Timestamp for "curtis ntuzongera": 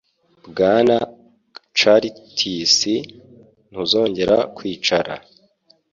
1.77-4.37